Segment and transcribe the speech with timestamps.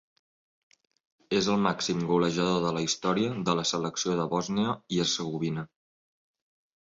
[1.39, 5.67] És el màxim golejador de la història de la selecció de Bòsnia i Hercegovina.